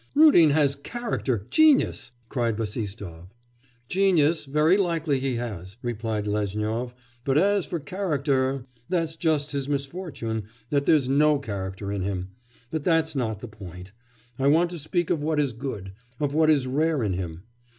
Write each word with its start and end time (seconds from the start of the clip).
'Rudin 0.15 0.49
has 0.49 0.75
character, 0.75 1.45
genius!' 1.51 2.09
cried 2.27 2.57
Bassistoff. 2.57 3.27
'Genius, 3.87 4.45
very 4.45 4.75
likely 4.75 5.19
he 5.19 5.35
has!' 5.35 5.77
replied 5.83 6.25
Lezhnyov, 6.25 6.95
'but 7.23 7.37
as 7.37 7.67
for 7.67 7.79
character... 7.79 8.65
That's 8.89 9.15
just 9.15 9.51
his 9.51 9.69
misfortune, 9.69 10.45
that 10.71 10.87
there's 10.87 11.07
no 11.07 11.37
character 11.37 11.91
in 11.91 12.01
him... 12.01 12.29
But 12.71 12.83
that's 12.83 13.15
not 13.15 13.41
the 13.41 13.47
point. 13.47 13.91
I 14.39 14.47
want 14.47 14.71
to 14.71 14.79
speak 14.79 15.11
of 15.11 15.21
what 15.21 15.39
is 15.39 15.53
good, 15.53 15.93
of 16.19 16.33
what 16.33 16.49
is 16.49 16.65
rare 16.65 17.03
in 17.03 17.13
him. 17.13 17.43